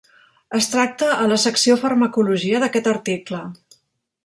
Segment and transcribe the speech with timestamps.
[0.59, 3.45] Es tracta a la secció Farmacologia d'aquest article.